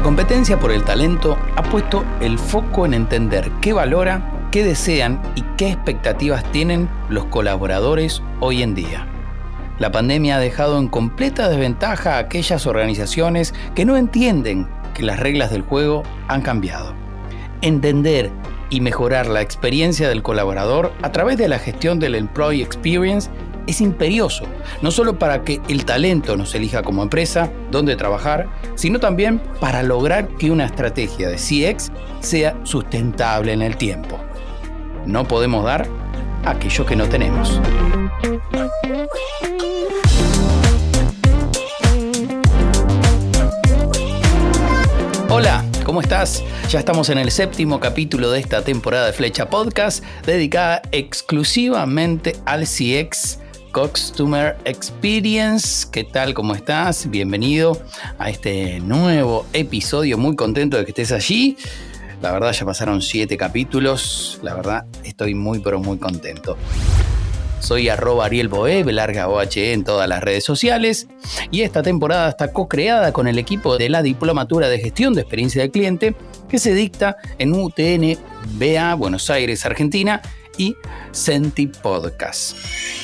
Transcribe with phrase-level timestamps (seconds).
[0.00, 5.20] La competencia por el talento ha puesto el foco en entender qué valora, qué desean
[5.36, 9.06] y qué expectativas tienen los colaboradores hoy en día.
[9.78, 15.20] La pandemia ha dejado en completa desventaja a aquellas organizaciones que no entienden que las
[15.20, 16.94] reglas del juego han cambiado.
[17.60, 18.30] Entender
[18.70, 23.28] y mejorar la experiencia del colaborador a través de la gestión del Employee Experience
[23.66, 24.44] es imperioso,
[24.82, 29.82] no solo para que el talento nos elija como empresa, dónde trabajar, sino también para
[29.82, 31.90] lograr que una estrategia de CX
[32.20, 34.18] sea sustentable en el tiempo.
[35.06, 35.86] No podemos dar
[36.44, 37.60] aquello que no tenemos.
[45.28, 46.42] Hola, ¿cómo estás?
[46.68, 52.64] Ya estamos en el séptimo capítulo de esta temporada de Flecha Podcast, dedicada exclusivamente al
[52.64, 53.39] CX
[53.72, 55.86] Customer Experience.
[55.90, 56.34] ¿Qué tal?
[56.34, 57.08] ¿Cómo estás?
[57.08, 57.80] Bienvenido
[58.18, 60.18] a este nuevo episodio.
[60.18, 61.56] Muy contento de que estés allí.
[62.20, 64.40] La verdad ya pasaron siete capítulos.
[64.42, 66.56] La verdad estoy muy pero muy contento.
[67.60, 71.08] Soy arroba Ariel Boe, larga OHE en todas las redes sociales.
[71.50, 75.62] Y esta temporada está co-creada con el equipo de la Diplomatura de Gestión de Experiencia
[75.62, 76.14] del Cliente
[76.48, 78.18] que se dicta en UTN
[78.54, 80.22] BA Buenos Aires, Argentina
[80.56, 80.76] y
[81.12, 82.56] Senti Podcast.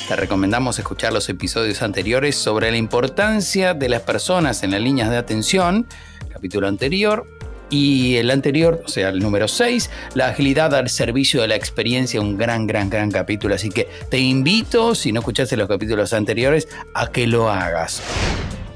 [0.07, 5.09] Te recomendamos escuchar los episodios anteriores sobre la importancia de las personas en las líneas
[5.09, 5.87] de atención,
[6.31, 7.27] capítulo anterior,
[7.69, 12.21] y el anterior, o sea, el número 6, la agilidad al servicio de la experiencia,
[12.21, 13.55] un gran, gran, gran capítulo.
[13.55, 18.01] Así que te invito, si no escuchaste los capítulos anteriores, a que lo hagas.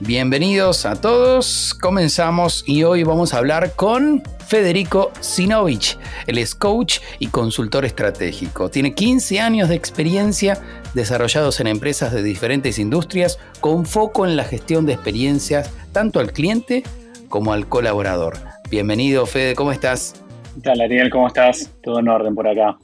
[0.03, 5.95] Bienvenidos a todos, comenzamos y hoy vamos a hablar con Federico Sinovich.
[6.25, 8.71] Él es coach y consultor estratégico.
[8.71, 10.57] Tiene 15 años de experiencia
[10.95, 16.33] desarrollados en empresas de diferentes industrias con foco en la gestión de experiencias tanto al
[16.33, 16.81] cliente
[17.29, 18.39] como al colaborador.
[18.71, 20.15] Bienvenido, Fede, ¿cómo estás?
[20.55, 21.11] ¿Qué tal, Ariel?
[21.11, 21.69] ¿Cómo estás?
[21.83, 22.75] Todo en orden por acá.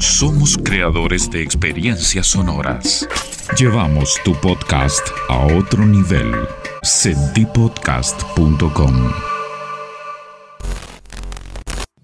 [0.00, 3.08] Somos creadores de experiencias sonoras.
[3.58, 6.32] Llevamos tu podcast a otro nivel.
[6.82, 9.12] Sentipodcast.com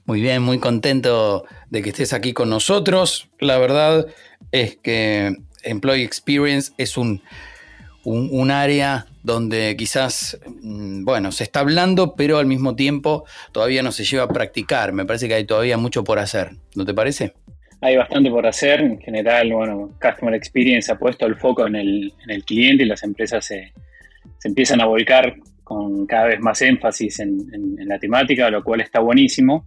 [0.07, 3.29] Muy bien, muy contento de que estés aquí con nosotros.
[3.39, 4.07] La verdad
[4.51, 7.23] es que Employee Experience es un,
[8.03, 13.93] un, área donde quizás, mm, bueno, se está hablando, pero al mismo tiempo todavía no
[13.93, 14.93] se lleva a practicar.
[14.93, 16.57] Me parece que hay todavía mucho por hacer.
[16.75, 17.35] ¿No te parece?
[17.81, 18.81] Hay bastante por hacer.
[18.81, 22.13] En general, bueno, Customer Experience ha puesto el foco en el,
[22.47, 23.73] cliente y las empresas se,
[24.45, 29.67] empiezan a volcar con cada vez más énfasis en, la temática, lo cual está buenísimo,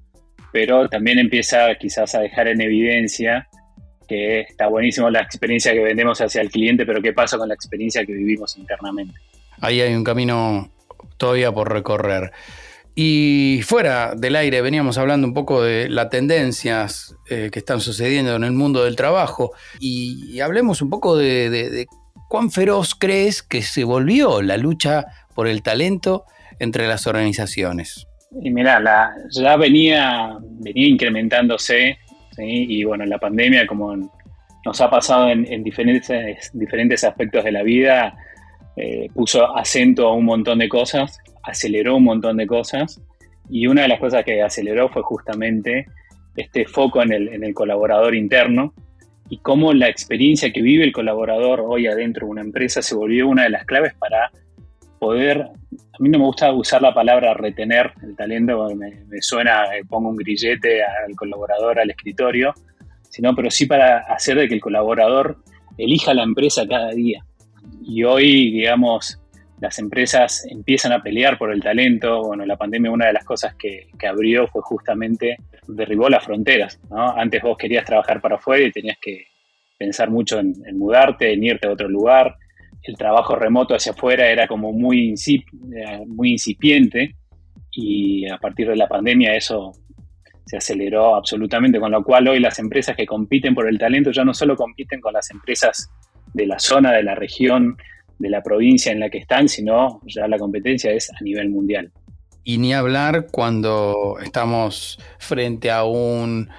[0.51, 3.47] pero también empieza quizás a dejar en evidencia
[4.07, 7.53] que está buenísimo la experiencia que vendemos hacia el cliente, pero qué pasa con la
[7.53, 9.13] experiencia que vivimos internamente.
[9.61, 10.71] Ahí hay un camino
[11.17, 12.31] todavía por recorrer.
[13.01, 18.35] Y fuera del aire veníamos hablando un poco de las tendencias eh, que están sucediendo
[18.35, 21.87] en el mundo del trabajo y, hablemos un poco de,
[22.27, 26.25] cuán feroz crees que se volvió la lucha por el talento
[26.59, 28.05] entre las organizaciones.
[28.41, 31.97] Y mira, la, ya venía, venía incrementándose
[32.37, 38.13] y bueno, la pandemia como nos ha pasado en, diferentes, diferentes aspectos de la vida,
[38.75, 43.01] eh, puso acento a un montón de cosas aceleró un montón de cosas
[43.49, 45.85] y una de las cosas que aceleró fue justamente
[46.35, 48.73] este foco en el, colaborador interno
[49.29, 53.27] y cómo la experiencia que vive el colaborador hoy adentro de una empresa se volvió
[53.27, 54.31] una de las claves para
[54.99, 59.75] poder, a mí no me gusta usar la palabra retener el talento, me, me suena,
[59.75, 62.53] eh, pongo un grillete al colaborador al escritorio,
[63.09, 65.37] sino pero sí para hacer de que el colaborador
[65.77, 67.25] elija la empresa cada día.
[67.83, 69.19] Y hoy, digamos,
[69.61, 72.23] las empresas empiezan a pelear por el talento.
[72.23, 75.37] Bueno, la pandemia una de las cosas que, abrió fue justamente
[75.67, 76.79] derribó las fronteras.
[76.91, 79.27] Antes vos querías trabajar para afuera y tenías que
[79.77, 82.35] pensar mucho en, mudarte, en irte a otro lugar.
[82.83, 87.15] El trabajo remoto hacia afuera era como muy, eh, muy incipiente
[87.71, 89.73] y a partir de la pandemia eso
[90.45, 94.23] se aceleró absolutamente, con lo cual hoy las empresas que compiten por el talento ya
[94.23, 95.91] no solo compiten con las empresas
[96.33, 97.77] de la zona, de la región,
[98.19, 101.91] de la provincia en la que están, sino ya la competencia es a nivel mundial.
[102.43, 106.49] Y ni hablar cuando estamos frente a un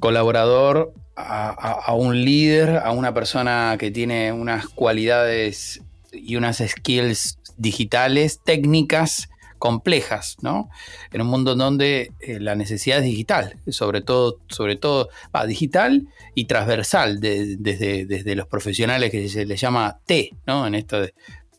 [0.00, 5.82] colaborador, a, un líder, a una persona que tiene unas cualidades
[6.12, 9.28] y unas skills digitales, técnicas
[9.58, 10.70] complejas, ¿no?
[11.12, 15.08] En un mundo donde eh, la necesidad es digital, sobre todo, sobre todo
[15.46, 20.66] digital y transversal, desde, desde los profesionales que se les llama T, ¿no?
[20.66, 21.12] En esto de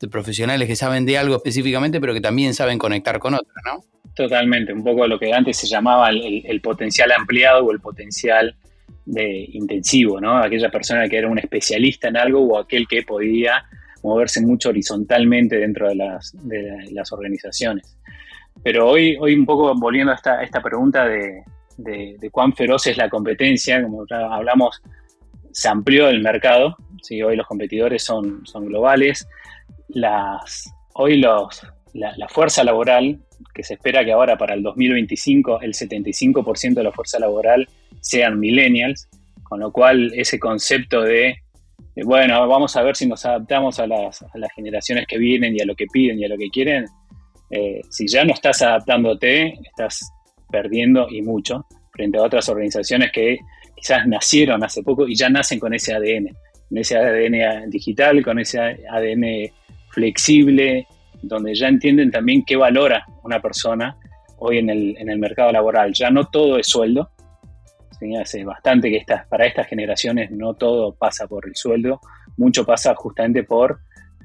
[0.08, 3.84] profesionales que saben de algo específicamente, pero que también saben conectar con otros, ¿no?
[4.16, 8.56] Totalmente, un poco lo que antes se llamaba el, potencial ampliado o el potencial
[9.06, 10.38] de intensivo, ¿no?
[10.38, 13.64] Aquella persona que era un especialista en algo o aquel que podía
[14.10, 17.98] moverse mucho horizontalmente dentro de las, de las organizaciones.
[18.64, 21.44] Pero hoy, hoy un poco volviendo a esta, esta pregunta de,
[22.32, 24.82] cuán feroz es la competencia, como ya hablamos,
[25.52, 27.22] se amplió el mercado, ¿sí?
[27.22, 29.28] hoy los competidores son, son globales,
[29.88, 31.62] las, hoy los,
[31.94, 33.20] la, fuerza laboral,
[33.54, 37.68] que se espera que ahora para el 2025 el 75% de la fuerza laboral
[38.02, 39.08] sean millennials,
[39.44, 41.38] con lo cual ese concepto de,
[42.06, 44.24] bueno, vamos a ver si nos adaptamos a las,
[44.56, 46.86] generaciones que vienen y a lo que piden y a lo que quieren,
[47.50, 50.12] eh, si ya no estás adaptándote, estás
[50.52, 53.40] perdiendo y mucho frente a otras organizaciones que
[53.76, 56.36] quizás nacieron hace poco y ya nacen con ese ADN,
[56.68, 59.52] con ese ADN digital, con ese ADN
[59.90, 60.88] flexible,
[61.22, 63.98] donde ya entienden también qué valora una persona
[64.38, 65.94] hoy el, en el mercado laboral.
[65.94, 67.10] Ya no todo es sueldo,
[68.20, 72.00] hace bastante que estas, para estas generaciones no todo pasa por el sueldo,
[72.38, 73.80] mucho pasa justamente por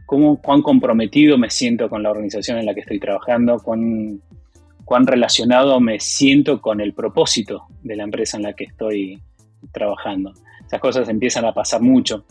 [0.06, 4.21] cómo, cuán comprometido me siento con la organización en la que estoy trabajando, cuán,
[4.85, 9.21] cuán relacionado me siento con el propósito de la empresa en la que estoy
[9.73, 10.32] trabajando.
[10.67, 12.25] Esas cosas empiezan a pasar mucho.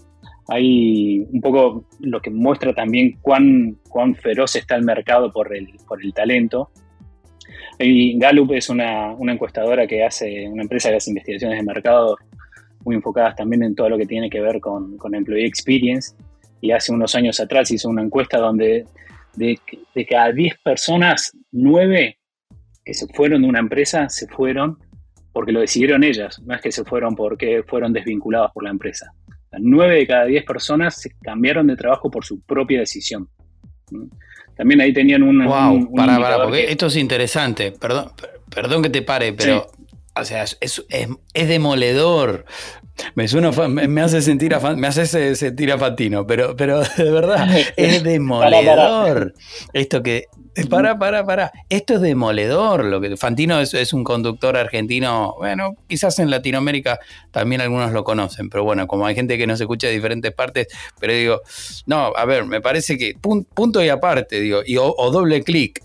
[0.47, 5.69] Hay un poco lo que muestra también cuán, cuán feroz está el mercado por el,
[5.87, 6.69] por el talento.
[7.79, 12.17] Y Gallup es una, encuestadora que hace, una empresa que hace investigaciones de mercado
[12.83, 16.15] muy enfocadas también en todo lo que tiene que ver con, Employee Experience
[16.61, 18.85] y hace unos años atrás hizo una encuesta donde
[19.35, 19.59] de,
[20.07, 22.17] cada 10 personas, 9
[22.85, 24.77] que se fueron de una empresa se fueron
[25.31, 29.11] porque lo decidieron ellas, no es que se fueron porque fueron desvinculados por la empresa.
[29.59, 33.29] 9 de cada 10 personas se cambiaron de trabajo por su propia decisión.
[34.55, 35.45] También ahí tenían un...
[35.45, 38.11] Wow, para, para, porque esto es interesante, perdón,
[38.49, 39.67] perdón que te pare, pero...
[40.15, 42.45] O sea, es, es, demoledor.
[43.15, 47.47] Me, suena, me, hace sentir a, me hace sentir a Fantino, pero, pero de verdad
[47.77, 49.33] es demoledor.
[49.73, 50.25] Esto que.
[50.69, 51.51] Para, para, para.
[51.69, 52.85] Esto es demoledor.
[52.85, 55.35] Lo que, Fantino es, un conductor argentino.
[55.37, 56.99] Bueno, quizás en Latinoamérica
[57.31, 60.67] también algunos lo conocen, pero bueno, como hay gente que nos escucha de diferentes partes,
[60.99, 61.41] pero digo,
[61.87, 65.81] no, a ver, me parece que punto y aparte, digo, y, o, o doble clic.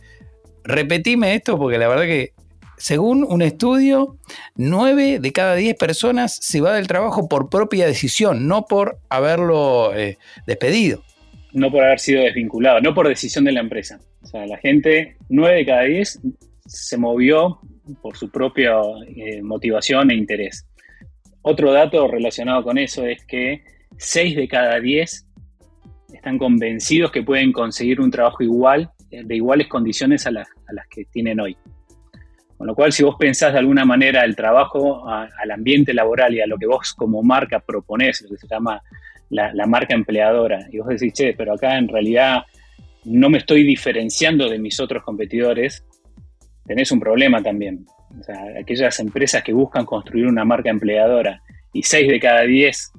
[0.64, 2.34] Repetime esto porque la verdad que
[2.78, 4.16] según un estudio,
[4.56, 9.94] 9 de cada 10 personas se va del trabajo por propia decisión, no por haberlo
[9.94, 11.02] eh, despedido.
[11.52, 14.00] No por haber sido desvinculado, no por decisión de la empresa.
[14.22, 16.20] O sea, la gente, 9 de cada 10
[16.66, 17.60] se movió
[18.02, 18.76] por su propia
[19.16, 20.66] eh, motivación e interés.
[21.42, 23.62] Otro dato relacionado con eso es que
[23.96, 25.26] 6 de cada 10
[26.12, 30.46] están convencidos que pueden conseguir un trabajo igual, de iguales condiciones a las
[30.90, 31.56] que tienen hoy.
[32.58, 36.40] Con lo cual, si vos pensás de alguna manera el trabajo al ambiente laboral y
[36.40, 38.82] a lo que vos como marca proponés, lo que se llama
[39.30, 42.42] la, marca empleadora, y vos decís, che, pero acá en realidad
[43.04, 45.84] no me estoy diferenciando de mis otros competidores,
[46.66, 47.86] tenés un problema también.
[48.18, 51.40] O sea, aquellas empresas que buscan construir una marca empleadora
[51.72, 52.92] y 6 de cada 10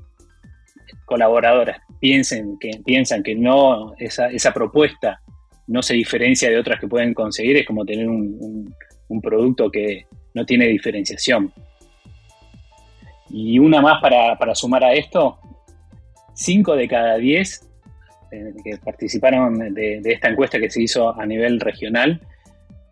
[1.04, 5.20] colaboradoras piensen que, piensan que no, esa, esa propuesta
[5.68, 8.74] no se diferencia de otras que pueden conseguir, es como tener un un
[9.22, 11.52] producto que no tiene diferenciación.
[13.30, 15.40] Y una más para, sumar a esto,
[16.34, 17.70] 5 de cada 10
[18.32, 22.22] eh, que participaron de, esta encuesta que se hizo a nivel regional,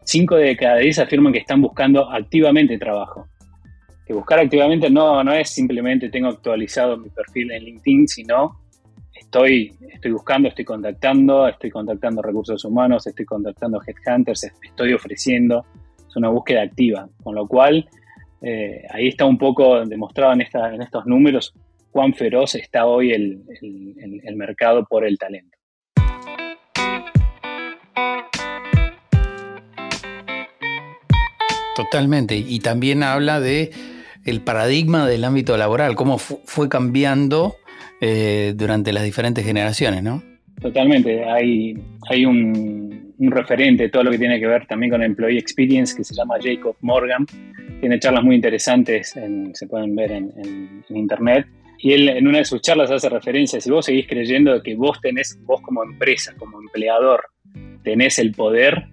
[0.04, 3.28] 5 de cada 10 afirman que están buscando activamente trabajo.
[4.06, 8.62] Que buscar activamente no, no es simplemente tengo actualizado mi perfil en LinkedIn, sino
[9.14, 15.66] estoy, estoy buscando, estoy contactando, estoy contactando recursos humanos, estoy contactando headhunters, estoy ofreciendo,
[16.18, 17.88] una búsqueda activa, con lo cual
[18.42, 21.54] eh, ahí está un poco demostrado en, en estos números
[21.98, 23.42] cuán feroz está hoy el,
[24.36, 25.58] mercado por el talento.
[31.76, 32.36] Totalmente.
[32.38, 33.72] Y también habla de
[34.26, 37.56] el paradigma del ámbito laboral, cómo fue cambiando
[38.00, 40.22] eh, durante las diferentes generaciones, ¿no?
[40.62, 41.24] Totalmente.
[41.26, 41.82] Hay,
[42.12, 42.87] hay un,
[43.20, 46.36] un referente, todo lo que tiene que ver también con Employee Experience, que se llama
[46.42, 47.26] Jacob Morgan.
[47.80, 49.16] Tiene charlas muy interesantes,
[49.54, 51.48] se pueden ver en, internet.
[51.80, 55.00] Y él en una de sus charlas hace referencia, si vos seguís creyendo que vos
[55.00, 57.22] tenés, vos como empresa, como empleador,
[57.84, 58.88] tenés el poder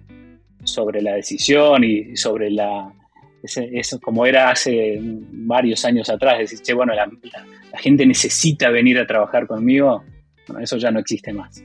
[0.63, 2.93] sobre la decisión y sobre la,
[3.43, 8.99] eso como era hace varios años atrás, decir, che, bueno, la, la, gente necesita venir
[8.99, 10.03] a trabajar conmigo,
[10.47, 11.63] bueno, eso ya no existe más.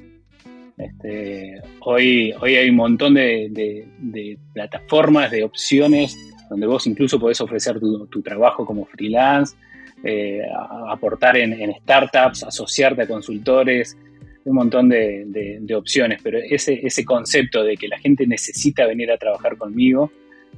[0.81, 6.17] Este, hoy, hoy hay un montón de, plataformas, de opciones,
[6.49, 9.57] donde vos incluso podés ofrecer tu, trabajo como freelance,
[10.03, 10.41] eh,
[10.89, 13.97] aportar en, startups, asociarte a consultores,
[14.45, 19.19] un montón de, opciones, pero ese, ese concepto de que la gente necesita venir a
[19.19, 20.11] trabajar conmigo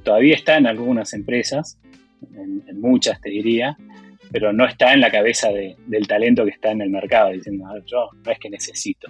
[0.03, 1.77] todavía está en algunas empresas,
[2.33, 3.77] en, muchas te diría,
[4.31, 8.09] pero no está en la cabeza del talento que está en el mercado, diciendo, yo
[8.25, 9.07] no es que necesito,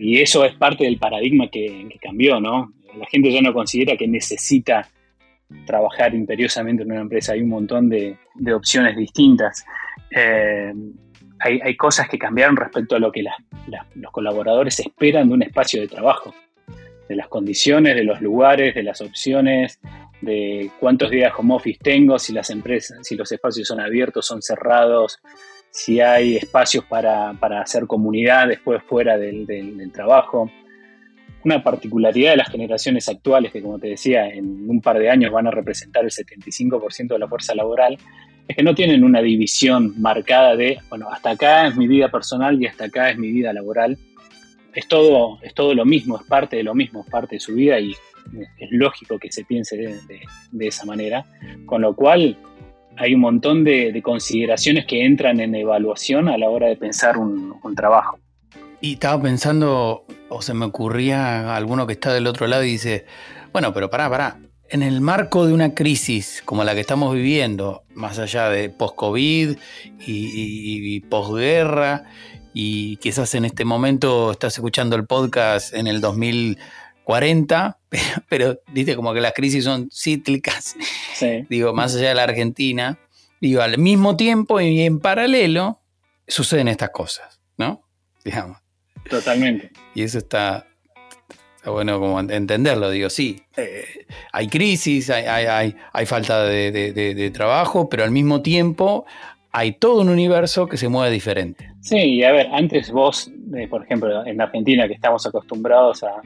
[0.00, 2.72] y eso es parte del paradigma que, cambió, ¿no?
[2.96, 4.88] La gente ya no considera que necesita
[5.66, 7.34] trabajar imperiosamente en una empresa.
[7.34, 8.16] Hay un montón de,
[8.54, 9.62] opciones distintas.
[10.10, 10.72] Eh,
[11.38, 13.22] hay, cosas que cambiaron respecto a lo que
[13.94, 16.34] los colaboradores esperan de un espacio de trabajo,
[17.06, 19.80] de las condiciones, de los lugares, de las opciones,
[20.22, 24.40] de cuántos días home office tengo, si las empresas, si los espacios son abiertos, son
[24.40, 25.18] cerrados,
[25.70, 29.46] si hay espacios para, hacer comunidad después fuera del,
[29.92, 30.50] trabajo.
[31.44, 35.32] Una particularidad de las generaciones actuales, que como te decía, en un par de años
[35.32, 37.98] van a representar el 75% de la fuerza laboral,
[38.46, 42.60] es que no tienen una división marcada de, bueno, hasta acá es mi vida personal
[42.60, 43.96] y hasta acá es mi vida laboral.
[44.74, 47.54] Es todo, es todo lo mismo, es parte de lo mismo, es parte de su
[47.54, 47.92] vida y
[48.58, 51.24] es lógico que se piense de esa manera.
[51.64, 52.36] Con lo cual,
[52.96, 57.50] hay un montón de, consideraciones que entran en evaluación a la hora de pensar un,
[57.76, 58.18] trabajo.
[58.80, 63.06] Y estaba pensando, o se me ocurría alguno que está del otro lado y dice,
[63.52, 67.84] bueno, pero pará, pará, en el marco de una crisis como la que estamos viviendo,
[67.94, 69.56] más allá de post-COVID
[70.06, 72.04] y, y posguerra,
[72.52, 76.58] y quizás en este momento estás escuchando el podcast en el 2000
[77.10, 77.76] 40,
[78.28, 80.76] pero, pero como que las crisis son cíclicas,
[81.48, 82.98] digo, más allá de la Argentina,
[83.40, 85.80] digo, al mismo tiempo y en paralelo
[86.26, 87.82] suceden estas cosas, ¿no?
[88.24, 88.58] Digamos.
[89.08, 89.70] Totalmente.
[89.94, 90.66] Y eso está,
[91.64, 93.84] bueno como entenderlo, digo, sí, eh,
[94.32, 99.06] hay crisis, hay, hay, falta de, trabajo, pero al mismo tiempo
[99.52, 101.72] hay todo un universo que se mueve diferente.
[101.80, 106.20] Sí, y a ver, antes vos, eh, por ejemplo, en Argentina, que estamos acostumbrados a,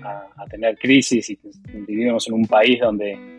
[0.51, 1.39] tener crisis y
[1.87, 3.34] vivimos en un país donde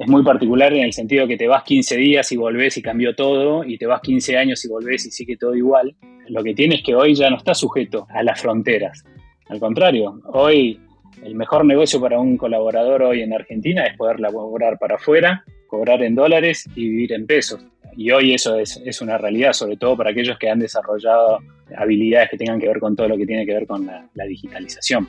[0.00, 3.14] es muy particular en el sentido que te vas 15 días y volvés y cambió
[3.14, 5.94] todo, y te vas 15 años y volvés y sigue todo igual.
[6.28, 9.04] Lo que tienes es que hoy ya no está sujeto a las fronteras.
[9.48, 10.80] Al contrario, hoy
[11.22, 16.02] el mejor negocio para un colaborador hoy en Argentina es poder laborar para afuera, cobrar
[16.02, 17.64] en dólares y vivir en pesos
[17.96, 21.38] y hoy eso es, una realidad, sobre todo para aquellos que han desarrollado
[21.76, 25.08] habilidades que tengan que ver con todo lo que tiene que ver con la, digitalización.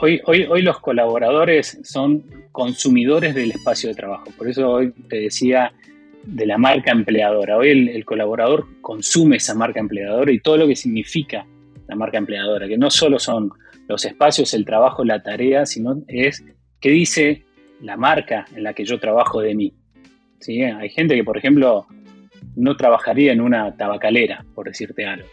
[0.00, 5.16] Hoy, hoy, hoy los colaboradores son consumidores del espacio de trabajo, por eso hoy te
[5.16, 5.72] decía
[6.22, 7.56] de la marca empleadora.
[7.56, 11.46] Hoy el, colaborador consume esa marca empleadora y todo lo que significa
[11.88, 13.50] la marca empleadora, que no solo son
[13.88, 16.44] los espacios, el trabajo, la tarea, sino es
[16.80, 17.44] qué dice
[17.80, 19.74] la marca en la que yo trabajo de mí.
[20.38, 20.62] ¿Sí?
[20.62, 21.86] Hay gente que, por ejemplo,
[22.54, 25.26] no trabajaría en una tabacalera, por decirte algo.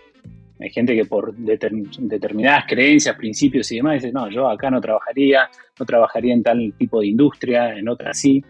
[0.60, 5.50] Hay gente que por determinadas creencias, principios y demás dice, no, yo acá no trabajaría,
[5.78, 8.44] no trabajaría en tal tipo de industria, en otra sí.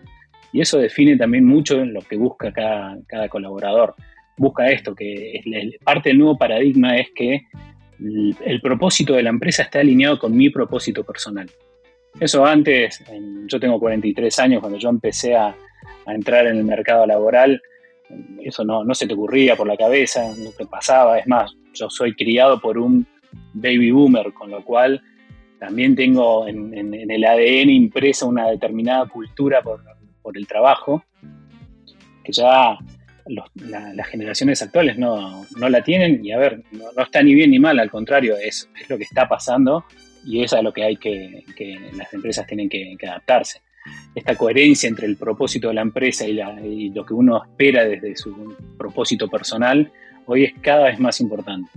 [0.53, 3.95] Y eso define también mucho lo que busca cada, colaborador.
[4.37, 5.41] Busca esto, que
[5.83, 7.41] parte del nuevo paradigma es que
[7.99, 11.49] el, propósito de la empresa está alineado con mi propósito personal.
[12.19, 13.03] Eso antes,
[13.47, 15.55] yo tengo 43 años, cuando yo empecé a
[16.07, 17.61] entrar en el mercado laboral,
[18.43, 21.19] eso no, no se te ocurría por la cabeza, no te pasaba.
[21.19, 23.05] Es más, yo soy criado por un
[23.53, 25.01] baby boomer, con lo cual
[25.59, 29.81] también tengo en, el ADN impresa una determinada cultura por,
[30.35, 31.03] el trabajo,
[32.23, 32.77] que ya
[33.25, 37.79] las generaciones actuales no, la tienen y a ver, no, está ni bien ni mal,
[37.79, 39.85] al contrario, es, es lo que está pasando
[40.25, 43.61] y es a lo que hay que, que las empresas tienen que adaptarse
[44.13, 48.55] esta coherencia entre el propósito de la empresa y, lo que uno espera desde su
[48.77, 49.91] propósito personal,
[50.25, 51.69] hoy es cada vez más importante.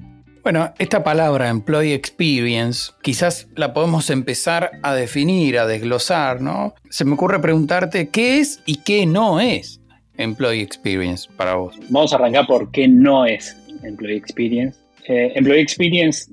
[0.42, 6.74] Bueno, esta palabra employee experience quizás la podemos empezar a definir, a desglosar, ¿no?
[6.88, 9.80] Se me ocurre preguntarte qué es y qué no es
[10.16, 11.76] employee experience para vos.
[11.88, 14.78] Vamos a arrancar por qué no es employee experience.
[15.08, 16.30] Eh, employee experience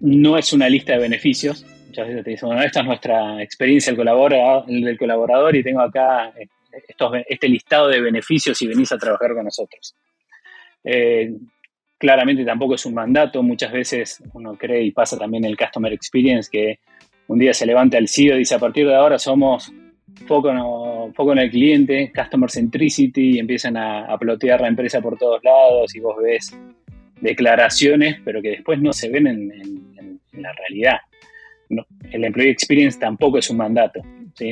[0.00, 1.64] no es una lista de beneficios,
[1.98, 6.46] muchas veces te dicen, bueno, esta es nuestra experiencia del colaborador, y tengo acá eh,
[7.28, 9.94] este listado de beneficios y venís a trabajar con nosotros.
[10.84, 11.32] Eh,
[11.98, 16.48] claramente tampoco es un mandato, muchas veces uno cree y pasa también el Customer Experience
[16.50, 16.78] que
[17.26, 19.72] un día se levanta el CEO y dice a partir de ahora somos
[20.26, 25.00] foco en, foco en el cliente, Customer Centricity y empiezan a, a plotear la empresa
[25.00, 26.56] por todos lados y vos ves
[27.20, 30.98] declaraciones pero que después no se ven en la realidad.
[31.68, 34.00] El Employee Experience tampoco es un mandato,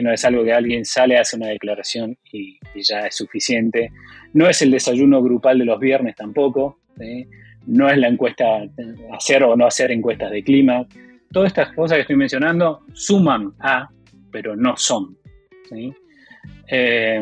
[0.03, 3.93] no es algo que alguien sale, hace una declaración y, ya es suficiente.
[4.33, 6.81] No es el desayuno grupal de los viernes tampoco,
[7.67, 8.63] no es la encuesta,
[9.13, 10.87] hacer o no hacer encuestas de clima.
[11.33, 13.89] Todas estas cosas que estoy mencionando suman a,
[14.31, 15.17] pero no son.
[16.69, 17.21] Eh,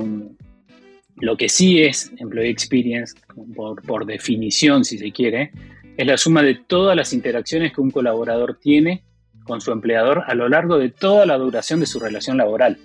[1.16, 3.14] lo que sí es Employee Experience,
[3.54, 5.52] por, por, definición, si se quiere,
[5.96, 9.04] es la suma de todas las interacciones que un colaborador tiene
[9.44, 12.78] con su empleador a lo largo de toda la duración de su relación laboral.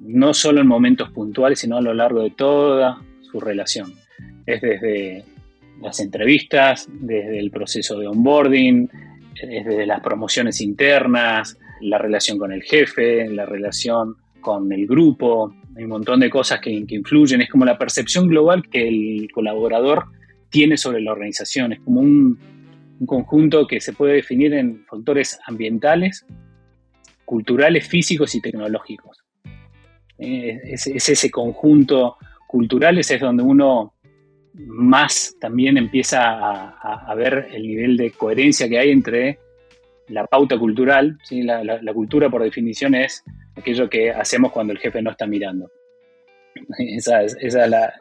[0.00, 3.94] No solo en momentos puntuales, sino a lo largo de toda su relación.
[4.44, 5.24] Es desde
[5.80, 8.88] las entrevistas, desde el proceso de onboarding,
[9.42, 15.84] desde las promociones internas, la relación con el jefe, la relación con el grupo, hay
[15.84, 20.06] un montón de cosas que, influyen, es como la percepción global que el colaborador
[20.48, 22.38] tiene sobre la organización, es como un,
[23.04, 26.24] conjunto que se puede definir en factores ambientales,
[27.24, 29.22] culturales, físicos y tecnológicos.
[30.18, 33.94] Eh, es, ese conjunto cultural, es donde uno
[34.54, 39.38] más también empieza a, ver el nivel de coherencia que hay entre
[40.08, 41.18] la pauta cultural.
[41.22, 41.42] ¿sí?
[41.42, 43.22] La, cultura, por definición, es
[43.54, 45.70] aquello que hacemos cuando el jefe no está mirando.
[46.78, 47.92] Esa es, la,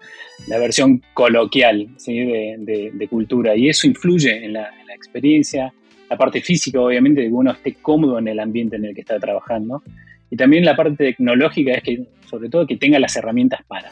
[0.47, 5.73] versión coloquial de, cultura y eso influye en la, experiencia,
[6.09, 9.01] la parte física, obviamente, de que uno esté cómodo en el ambiente en el que
[9.01, 9.83] está trabajando.
[10.29, 13.91] Y también la parte tecnológica es que, sobre todo, que tenga las herramientas para.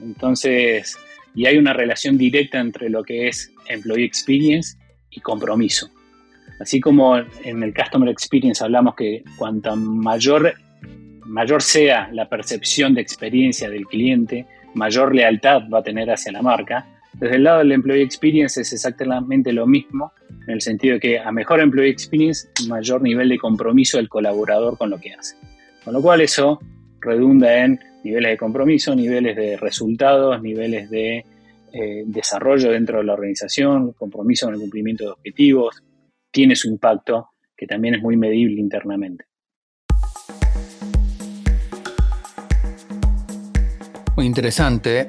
[0.00, 0.98] Entonces,
[1.34, 4.76] y hay una relación directa entre lo que es Employee Experience
[5.10, 5.90] y compromiso.
[6.60, 10.54] Así como en el Customer Experience hablamos que cuanto mayor,
[11.32, 16.42] mayor sea la percepción de experiencia del cliente, mayor lealtad va a tener hacia la
[16.42, 16.86] marca.
[17.14, 20.12] Desde el lado del Employee Experience es exactamente lo mismo,
[20.46, 24.76] en el sentido de que a mejor Employee Experience, mayor nivel de compromiso del colaborador
[24.76, 25.36] con lo que hace.
[25.82, 26.60] Con lo cual eso
[27.00, 31.24] redunda en niveles de compromiso, niveles de resultados, niveles de
[31.72, 35.82] eh, desarrollo dentro de la organización, compromiso en el cumplimiento de objetivos,
[36.30, 39.31] tiene su impacto que también es muy medible internamente.
[44.22, 45.08] Interesante.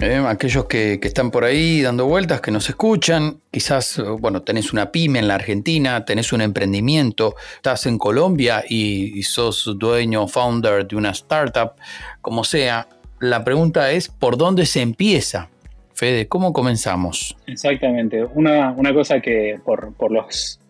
[0.00, 0.22] ¿eh?
[0.26, 5.18] aquellos que, están por ahí dando vueltas, que nos escuchan, quizás, bueno, tenés una pyme
[5.18, 11.10] en la Argentina, tenés un emprendimiento, estás en Colombia y, sos dueño, founder de una
[11.10, 11.72] startup,
[12.20, 12.88] como sea.
[13.20, 15.48] La pregunta es, ¿por dónde se empieza?
[15.94, 17.36] Fede, ¿cómo comenzamos?
[17.46, 18.24] Exactamente.
[18.24, 20.60] Una, cosa que por, los,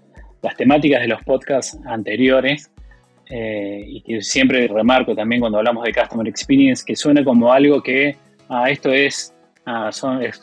[0.43, 2.71] las temáticas de los podcasts anteriores,
[3.31, 7.83] eh, y que siempre remarco también cuando hablamos de Customer Experience, que suena como algo
[7.83, 8.17] que
[8.49, 9.35] ah, esto es,
[9.67, 9.91] ah,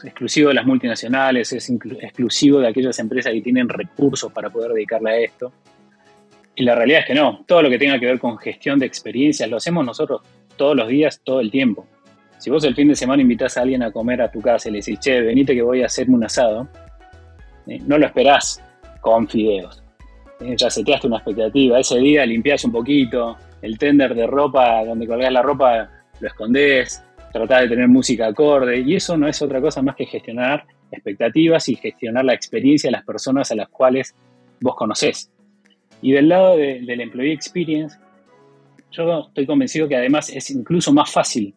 [0.03, 5.09] exclusivo de las multinacionales, es exclusivo de aquellas empresas que tienen recursos para poder dedicarle
[5.09, 5.51] a esto.
[6.55, 8.85] Y la realidad es que no, todo lo que tenga que ver con gestión de
[8.85, 10.21] experiencias lo hacemos nosotros
[10.55, 11.85] todos los días, todo el tiempo.
[12.37, 14.73] Si vos el fin de semana invitas a alguien a comer a tu casa y
[14.73, 16.67] le decís, che, venite que voy a hacerme un asado,
[17.67, 18.61] eh, no lo esperás
[19.01, 19.84] con fideos.
[20.39, 21.79] Eh, ya seteaste una expectativa.
[21.79, 27.03] Ese día limpiás un poquito, el tender de ropa, donde colgás la ropa, lo escondés,
[27.31, 28.79] tratás de tener música acorde.
[28.79, 32.93] Y eso no es otra cosa más que gestionar expectativas y gestionar la experiencia de
[32.93, 34.15] las personas a las cuales
[34.61, 35.31] vos conocés.
[36.01, 37.97] Y del lado del employee experience,
[38.91, 41.53] yo estoy convencido que además es incluso más fácil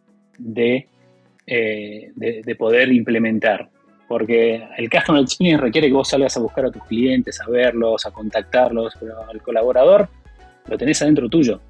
[0.56, 3.68] eh, de, de, poder implementar.
[4.08, 8.06] Porque el Customer Experience requiere que vos salgas a buscar a tus clientes, a verlos,
[8.06, 10.08] a contactarlos, pero al colaborador
[10.66, 11.60] lo tenés adentro tuyo.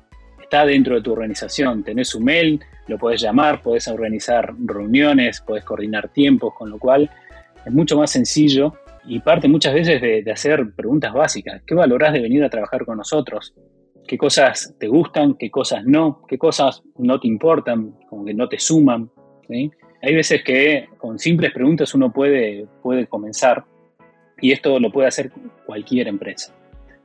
[0.40, 5.64] Está dentro de tu organización, tenés su mail, lo podés llamar, podés organizar reuniones, podés
[5.64, 7.10] coordinar tiempos, con lo cual
[7.66, 8.74] es mucho más sencillo
[9.04, 11.62] y parte muchas veces de, hacer preguntas básicas.
[11.66, 13.52] ¿Qué valorás de venir a trabajar con nosotros?
[14.08, 18.48] qué cosas te gustan, qué cosas no, qué cosas no te importan, como que no
[18.48, 19.10] te suman.
[20.02, 23.64] Hay veces que con simples preguntas uno puede, puede comenzar
[24.40, 25.32] y esto lo puede hacer
[25.66, 26.54] cualquier empresa.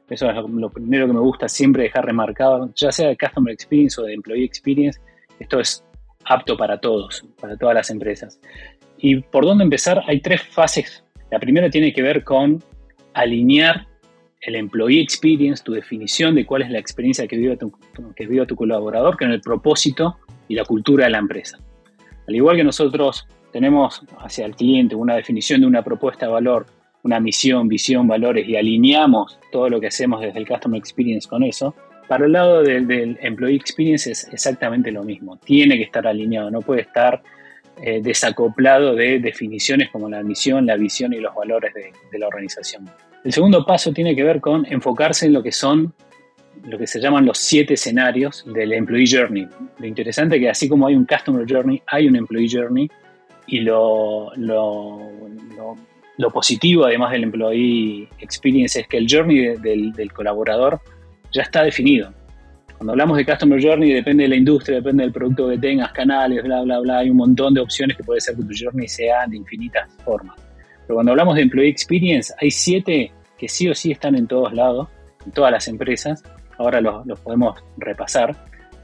[0.10, 4.00] Eso es lo primero que me gusta siempre dejar remarcado, ya sea de Customer Experience
[4.00, 5.00] o de Employee Experience,
[5.40, 5.84] esto es
[6.26, 8.40] apto para todos, para todas las empresas.
[8.98, 10.04] ¿Y por dónde empezar?
[10.08, 11.04] Hay tres fases.
[11.32, 12.64] La primera tiene que ver con
[13.14, 13.88] alinear
[14.42, 17.72] el employee experience, tu definición de cuál es la experiencia que vive tu,
[18.16, 21.60] que vive tu colaborador, con el propósito y la cultura de la empresa.
[22.28, 26.66] Al igual que nosotros tenemos hacia el cliente una definición de una propuesta de valor,
[27.04, 31.44] una misión, visión, valores y alineamos todo lo que hacemos desde el Customer Experience con
[31.44, 31.76] eso,
[32.08, 35.38] para el lado del, Employee Experience es exactamente lo mismo.
[35.38, 37.22] Tiene que estar alineado, no puede estar
[37.82, 42.28] eh, desacoplado de definiciones como la misión, la visión y los valores de, de la
[42.28, 42.90] organización.
[43.24, 45.94] El segundo paso tiene que ver con enfocarse en lo que son
[46.66, 49.48] lo que se llaman los siete escenarios del Employee Journey.
[49.80, 52.90] Lo interesante es que así como hay un Customer Journey, hay un Employee Journey
[53.48, 55.12] y lo, lo,
[56.18, 60.80] lo, positivo además del Employee Experience es que el Journey del, del, colaborador
[61.34, 62.14] ya está definido.
[62.78, 66.44] Cuando hablamos de Customer Journey depende de la industria, depende del producto que tengas, canales,
[66.44, 69.28] bla, bla, bla, hay un montón de opciones que puede ser que tu Journey sea
[69.28, 70.38] de infinitas formas.
[70.88, 74.54] Pero cuando hablamos de Employee Experience hay siete que sí o sí están en todos
[74.54, 74.88] lados,
[75.26, 76.24] en todas las empresas,
[76.58, 78.36] ahora los, podemos repasar.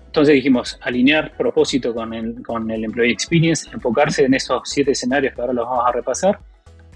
[0.07, 5.35] Entonces dijimos, alinear propósito con el, con el Employee Experience, enfocarse en esos siete escenarios
[5.35, 6.39] que ahora los vamos a repasar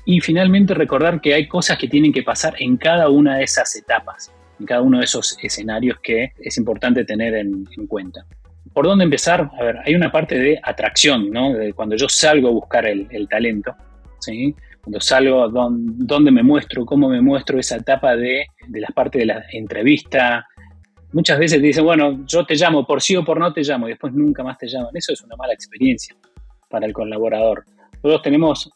[0.05, 3.75] y finalmente recordar que hay cosas que tienen que pasar en cada una de esas
[3.75, 8.25] etapas, en cada uno de esos escenarios que es importante tener en, cuenta.
[8.73, 9.51] ¿Por dónde empezar?
[9.59, 11.53] A ver, hay una parte de atracción, ¿no?
[11.53, 13.75] De cuando yo salgo a buscar el, el talento,
[14.19, 14.55] ¿sí?
[14.81, 19.27] Cuando salgo, dónde me muestro, cómo me muestro, esa etapa de, de las partes de
[19.27, 20.47] la entrevista,
[21.13, 23.91] muchas veces dicen, bueno, yo te llamo, por sí o por no te llamo, y
[23.91, 24.89] después nunca más te llaman.
[24.93, 26.15] Eso es una mala experiencia
[26.69, 27.65] para el colaborador.
[28.03, 28.71] Nosotros tenemos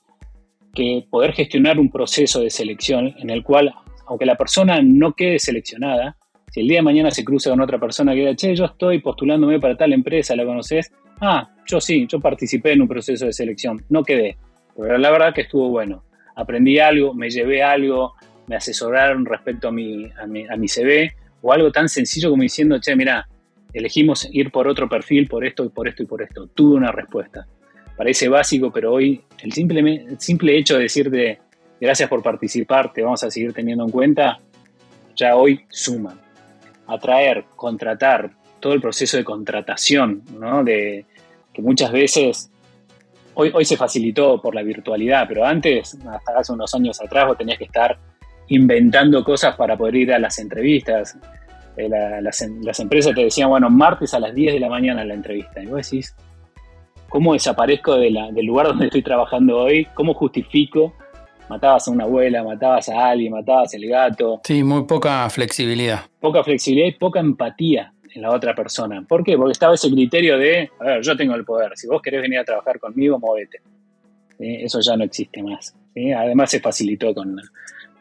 [0.74, 3.74] que poder gestionar un proceso de selección en el cual,
[4.06, 6.16] aunque la persona no quede seleccionada,
[6.52, 9.00] si el día de mañana se cruza con otra persona que diga, che, yo estoy
[9.00, 10.92] postulándome para tal empresa, ¿la conoces?
[11.20, 14.38] Ah, yo sí, yo participé en un proceso de selección, no quedé,
[14.78, 16.04] pero la verdad que estuvo bueno.
[16.36, 18.14] Aprendí algo, me llevé algo,
[18.48, 22.44] me asesoraron respecto a mi, a mi, a mi CV, o algo tan sencillo como
[22.44, 23.28] diciendo, che, mira,
[23.74, 26.48] elegimos ir por otro perfil, por esto y por esto y por esto.
[26.48, 27.48] Tuve una respuesta.
[27.96, 31.40] Parece básico, pero hoy el simple, simple hecho de decirte
[31.80, 34.40] gracias por participar, te vamos a seguir teniendo en cuenta,
[35.16, 36.20] ya hoy suma.
[36.88, 40.64] Atraer, contratar, todo el proceso de contratación, ¿no?
[40.64, 41.06] De,
[41.54, 42.52] que muchas veces
[43.40, 47.38] Hoy, hoy, se facilitó por la virtualidad, pero antes, hasta hace unos años atrás, vos
[47.38, 47.96] tenías que estar
[48.50, 51.18] inventando cosas para poder ir a las entrevistas.
[51.76, 55.62] Eh, las, empresas te decían, bueno, martes a las 10 de la mañana la entrevista.
[55.62, 56.16] Y vos decís,
[57.10, 59.86] ¿cómo desaparezco del lugar donde estoy trabajando hoy?
[59.94, 60.94] ¿Cómo justifico?
[61.50, 64.42] Matabas a una abuela, matabas a alguien, matabas al gato.
[64.44, 66.02] Sí, muy poca flexibilidad.
[66.20, 69.02] Poca flexibilidad y poca empatía en la otra persona.
[69.08, 69.38] ¿Por qué?
[69.38, 72.40] Porque estaba ese criterio de, a ver, yo tengo el poder, si vos querés venir
[72.40, 73.62] a trabajar conmigo, movete.
[74.40, 75.74] Eso ya no existe más.
[76.16, 77.38] Además se facilitó con,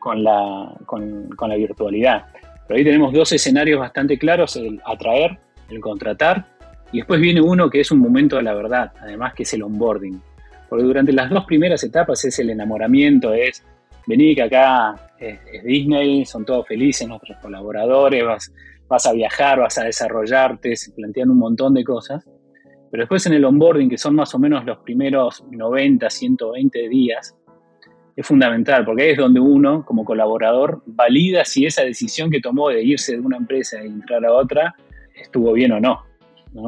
[0.07, 2.27] con la, con, la virtualidad.
[2.69, 5.37] Pero ahí tenemos dos escenarios bastante claros, el atraer,
[5.69, 6.47] el contratar,
[6.93, 9.65] y después viene uno que es un momento de la verdad, además que es el
[9.65, 10.23] onboarding.
[10.69, 13.65] Porque durante las dos primeras etapas es el enamoramiento, es
[14.07, 18.53] venir que acá es, Disney, son todos felices nuestros colaboradores, vas,
[18.87, 22.25] vas a viajar, vas a desarrollarte, se plantean un montón de cosas.
[22.93, 27.36] Pero después en el onboarding, que son más o menos los primeros 90, 120 días,
[28.17, 32.83] es fundamental, porque es donde uno, como colaborador, valida si esa decisión que tomó de
[32.83, 34.75] irse de una empresa e entrar a otra
[35.15, 36.03] estuvo bien o no.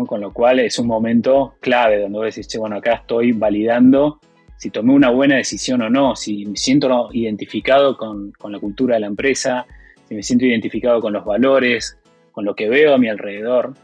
[0.07, 4.21] Con lo cual es un momento clave donde vos decís, bueno, acá estoy validando
[4.59, 8.97] si tomé una buena decisión o no, si me siento identificado con, con la cultura
[8.97, 9.67] de la empresa,
[10.09, 11.97] si me siento identificado con los valores,
[12.33, 13.75] con lo que veo a mi alrededor.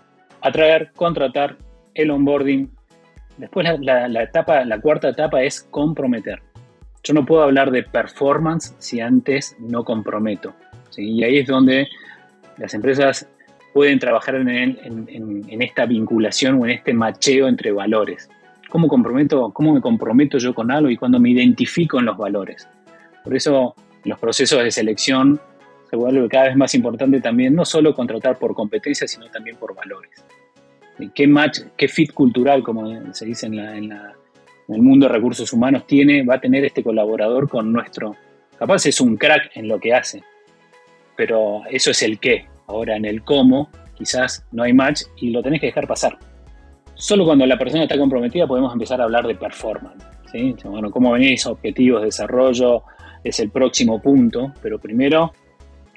[0.43, 1.57] Atraer, contratar,
[1.95, 2.71] el onboarding.
[3.39, 6.43] Después la etapa, la cuarta etapa es comprometer.
[7.05, 10.55] Yo no puedo hablar de performance si antes no comprometo.
[10.97, 11.87] Y ahí es donde
[12.57, 13.29] las empresas
[13.75, 18.31] pueden trabajar en, esta vinculación o en este macheo entre valores.
[18.71, 22.67] ¿Cómo, comprometo, ¿Cómo me comprometo yo con algo y cuando me identifico en los valores?
[23.23, 25.39] Por eso los procesos de selección
[25.91, 29.75] se vuelve cada vez más importante también, no solo contratar por competencia, sino también por
[29.75, 30.25] valores.
[31.15, 33.89] ¿Qué match, qué fit cultural, como se dice en la en
[34.69, 38.17] el mundo de recursos humanos tiene, va a tener este colaborador con nuestro.
[38.59, 40.23] Capaz es un crack en lo que hace,
[41.17, 42.47] pero eso es el qué.
[42.67, 46.19] Ahora en el cómo, quizás no hay match y lo tenés que dejar pasar.
[46.95, 50.05] Solo cuando la persona está comprometida podemos empezar a hablar de performance.
[50.65, 52.83] Bueno, cómo venís, objetivos de desarrollo,
[53.23, 55.33] es el próximo punto, pero primero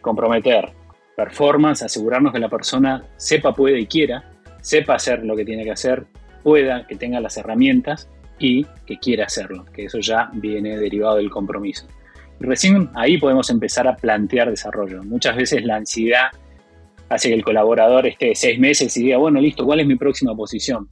[0.01, 0.69] comprometer.
[1.15, 5.71] Performance, asegurarnos que la persona sepa, puede y quiera, sepa hacer lo que tiene que
[5.71, 6.05] hacer,
[6.43, 8.07] pueda, que tenga las herramientas
[8.39, 11.87] y que quiere hacerlo, que eso ya viene derivado del compromiso.
[12.39, 15.03] Y recién ahí podemos empezar a plantear desarrollo.
[15.03, 16.27] Muchas veces la ansiedad
[17.09, 20.35] hace que el colaborador esté seis meses y diga, bueno, listo, ¿cuál es mi próxima
[20.35, 20.89] posición?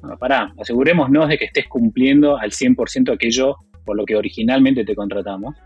[0.00, 4.94] Bueno, pará, asegurémonos de que estés cumpliendo al 100% aquello por lo que originalmente te
[4.94, 5.56] contratamos.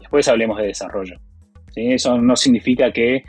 [0.00, 1.16] Después hablemos de desarrollo.
[1.76, 3.24] Eso no significa que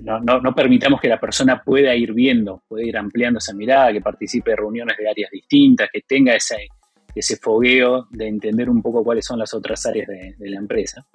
[0.00, 4.00] no, no, permitamos que la persona pueda ir viendo, pueda ir ampliando esa mirada, que
[4.00, 6.68] participe de reuniones de áreas distintas, que tenga ese,
[7.14, 11.06] ese fogueo de entender un poco cuáles son las otras áreas de, la empresa.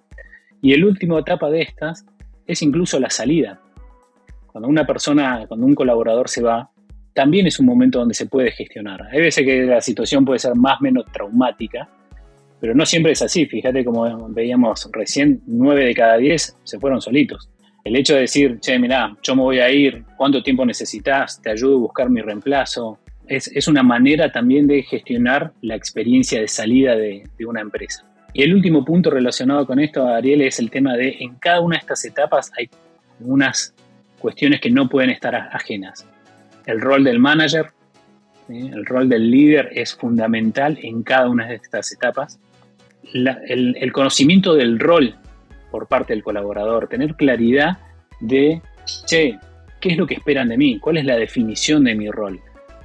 [0.61, 2.05] Y el último etapa de estas
[2.45, 3.61] es incluso la salida.
[4.47, 6.69] Cuando una persona, cuando un colaborador se va,
[7.13, 9.07] también es un momento donde se puede gestionar.
[9.11, 11.89] Hay veces que la situación puede ser más o menos traumática,
[12.59, 13.45] pero no siempre es así.
[13.45, 17.49] Fíjate como veíamos recién, 9 de cada 10 se fueron solitos.
[17.87, 21.41] El hecho de decir, che, mirá, yo me voy a ir, ¿cuánto tiempo necesitas?
[21.41, 22.99] Te ayudo a buscar mi reemplazo.
[23.25, 28.05] Es, una manera también de gestionar la experiencia de salida de, de una empresa.
[28.33, 31.77] Y el último punto relacionado con esto, Ariel, es el tema de en cada una
[31.77, 32.69] de estas etapas hay
[33.21, 33.73] unas
[34.19, 36.05] cuestiones que no pueden estar ajenas.
[36.65, 37.67] El rol del manager,
[38.49, 42.37] el rol del líder es fundamental en cada una de estas etapas
[43.13, 45.15] el, conocimiento del rol
[45.71, 47.77] por parte del colaborador, tener claridad
[48.19, 48.61] de,
[49.05, 49.37] che,
[49.79, 50.79] ¿qué es lo que esperan de mí?
[50.79, 52.39] ¿Cuál es la definición de mi rol?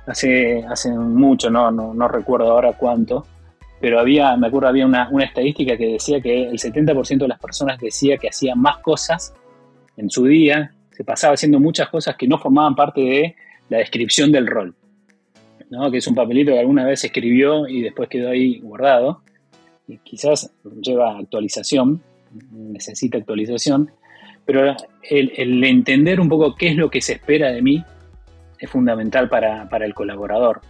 [0.07, 3.27] Hace, hace mucho, no, no, recuerdo ahora cuánto,
[3.81, 7.39] pero había, me acuerdo, había una, una estadística que decía que el 70% de las
[7.39, 9.35] personas decía que hacía más cosas
[9.97, 13.37] en su día, se pasaba haciendo muchas cosas que no formaban parte de
[13.69, 14.75] la descripción del rol.
[15.71, 15.91] ¿no?
[15.91, 19.23] que es un papelito que alguna vez escribió y después quedó ahí guardado
[20.03, 22.03] quizás lleva actualización,
[22.51, 23.91] necesita actualización,
[24.45, 27.85] pero el, entender un poco qué es lo que se espera de mí
[28.59, 30.61] es fundamental para, el colaborador.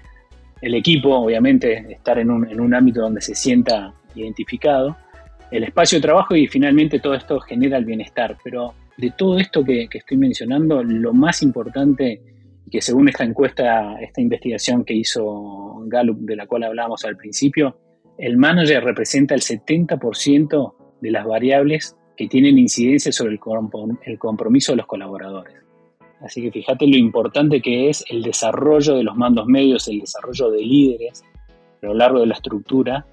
[0.61, 4.97] El equipo, obviamente, estar en un, ámbito donde se sienta identificado,
[5.51, 8.37] el espacio de trabajo y finalmente todo esto genera el bienestar.
[8.43, 12.23] Pero de todo esto que, que estoy mencionando, lo más importante,
[12.71, 17.77] que según esta encuesta, esta investigación que hizo Gallup, de la cual hablábamos al principio,
[18.17, 24.77] el manager representa el 70% de las variables que tienen incidencia sobre el compromiso de
[24.77, 25.57] los colaboradores.
[26.21, 30.51] Así que fíjate lo importante que es el desarrollo de los mandos medios, el desarrollo
[30.51, 31.25] de líderes
[31.83, 33.05] a lo largo de la estructura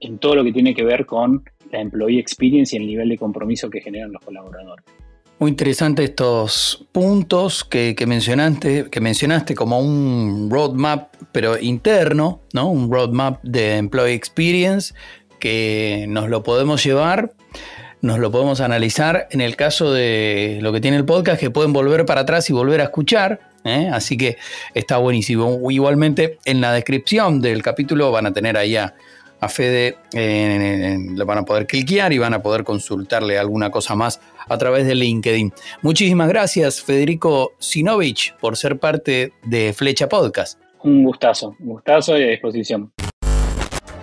[0.00, 3.18] en todo lo que tiene que ver con la employee experience y el nivel de
[3.18, 4.84] compromiso que generan los colaboradores.
[5.38, 12.70] Muy interesante estos puntos que, mencionaste, que mencionaste como un roadmap, pero interno, ¿no?
[12.70, 14.94] Un roadmap de employee experience
[15.38, 17.34] que nos lo podemos llevar,
[18.02, 21.72] nos lo podemos analizar en el caso de lo que tiene el podcast, que pueden
[21.72, 23.40] volver para atrás y volver a escuchar.
[23.64, 23.90] ¿eh?
[23.92, 24.36] Así que
[24.74, 25.70] está buenísimo.
[25.70, 28.94] Igualmente, en la descripción del capítulo van a tener allá
[29.40, 29.96] a Fede,
[31.14, 34.86] lo van a poder cliquear y van a poder consultarle alguna cosa más a través
[34.86, 35.52] de LinkedIn.
[35.82, 40.58] Muchísimas gracias, Federico Sinovich, por ser parte de Flecha Podcast.
[40.82, 42.92] Un gustazo, un gustazo y a disposición.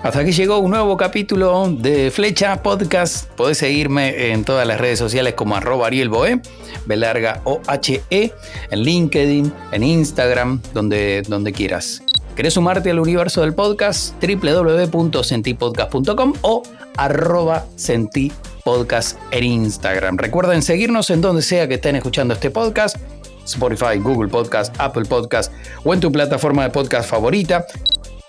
[0.04, 3.30] Hasta aquí llegó un nuevo capítulo de Flecha Podcast.
[3.38, 6.42] Podés seguirme en todas las redes sociales como arroba Ariel Boe,
[6.86, 8.34] Belarga O-H-E,
[8.70, 12.04] en LinkedIn, en Instagram, donde, donde quieras.
[12.36, 14.22] ¿Querés sumarte al universo del podcast?
[14.22, 16.64] www.sentipodcast.com o
[16.98, 20.18] arroba sentipodcast en Instagram.
[20.18, 22.98] Recuerden seguirnos en donde sea que estén escuchando este podcast.
[23.46, 25.54] Spotify, Google Podcast, Apple Podcast
[25.86, 27.66] o en tu plataforma de podcast favorita.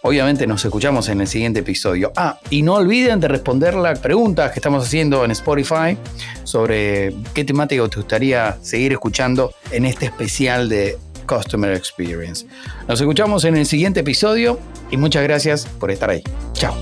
[0.06, 2.12] Obviamente nos escuchamos en el siguiente episodio.
[2.14, 5.96] Ah, y no olviden de responder las preguntas que estamos haciendo en Spotify
[6.42, 12.46] sobre qué temática te gustaría seguir escuchando en este especial de Customer Experience.
[12.86, 14.58] Nos escuchamos en el siguiente episodio
[14.90, 16.22] y muchas gracias por estar ahí.
[16.52, 16.74] Chao.